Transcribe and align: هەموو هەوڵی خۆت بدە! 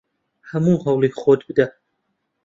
هەموو 0.51 0.81
هەوڵی 0.85 1.11
خۆت 1.19 1.41
بدە! 1.47 1.65